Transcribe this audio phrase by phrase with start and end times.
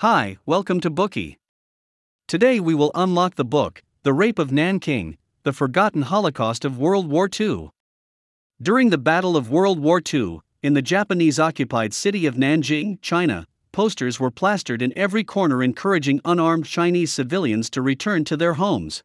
[0.00, 1.36] Hi, welcome to Bookey.
[2.26, 7.06] Today we will unlock the book, The Rape of Nanking, The Forgotten Holocaust of World
[7.10, 7.68] War II.
[8.62, 13.46] During the Battle of World War II, in the Japanese occupied city of Nanjing, China,
[13.72, 19.02] posters were plastered in every corner encouraging unarmed Chinese civilians to return to their homes.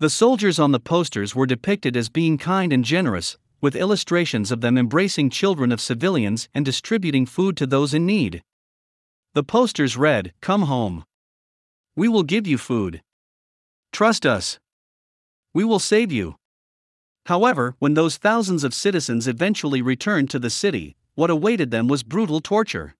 [0.00, 4.60] The soldiers on the posters were depicted as being kind and generous, with illustrations of
[4.60, 8.42] them embracing children of civilians and distributing food to those in need.
[9.34, 11.04] The posters read, Come home.
[11.96, 13.02] We will give you food.
[13.92, 14.60] Trust us.
[15.52, 16.36] We will save you.
[17.26, 22.04] However, when those thousands of citizens eventually returned to the city, what awaited them was
[22.04, 22.94] brutal torture.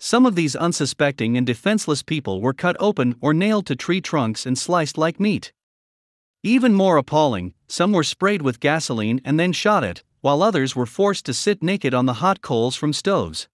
[0.00, 4.46] Some of these unsuspecting and defenseless people were cut open or nailed to tree trunks
[4.46, 5.52] and sliced like meat.
[6.42, 10.86] Even more appalling, some were sprayed with gasoline and then shot at, while others were
[10.86, 13.48] forced to sit naked on the hot coals from stoves.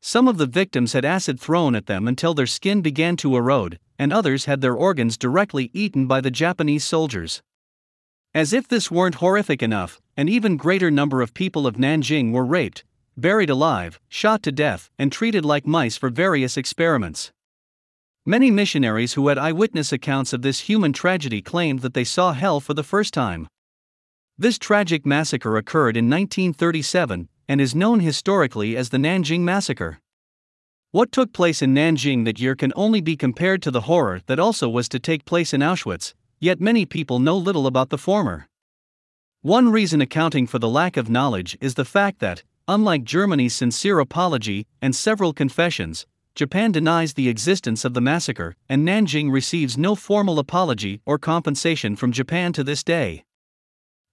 [0.00, 3.78] Some of the victims had acid thrown at them until their skin began to erode,
[3.98, 7.42] and others had their organs directly eaten by the Japanese soldiers.
[8.34, 12.44] As if this weren't horrific enough, an even greater number of people of Nanjing were
[12.44, 12.84] raped,
[13.16, 17.32] buried alive, shot to death, and treated like mice for various experiments.
[18.24, 22.60] Many missionaries who had eyewitness accounts of this human tragedy claimed that they saw hell
[22.60, 23.48] for the first time.
[24.36, 29.98] This tragic massacre occurred in 1937, and is known historically as the Nanjing Massacre.
[30.90, 34.38] What took place in Nanjing that year can only be compared to the horror that
[34.38, 38.46] also was to take place in Auschwitz, yet many people know little about the former.
[39.42, 43.98] One reason accounting for the lack of knowledge is the fact that, unlike Germany's sincere
[43.98, 49.94] apology and several confessions, Japan denies the existence of the massacre, and Nanjing receives no
[49.94, 53.24] formal apology or compensation from Japan to this day.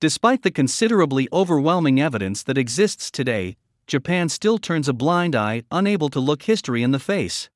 [0.06, 6.10] Despite the considerably overwhelming evidence that exists today, Japan still turns a blind eye, unable
[6.10, 7.50] to look history in the face.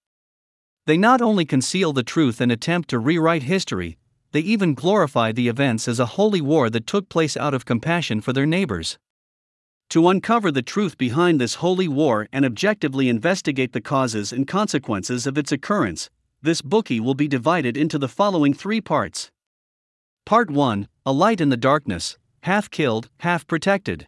[0.88, 4.00] They not only conceal the truth and attempt to rewrite history,
[4.32, 8.20] they even glorify the events as a holy war that took place out of compassion
[8.20, 8.98] for their neighbors.
[9.90, 15.28] To uncover the truth behind this holy war and objectively investigate the causes and consequences
[15.28, 16.10] of its occurrence,
[16.42, 19.30] this Bookey will be divided into the following three parts.
[20.26, 24.08] Part 1 A Light in the Darkness, half killed, half protected.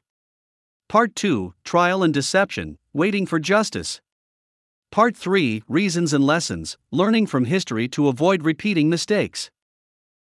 [0.89, 4.01] Part 2 Trial and Deception, Waiting for Justice.
[4.91, 9.49] Part 3 Reasons and Lessons, Learning from History to Avoid Repeating Mistakes.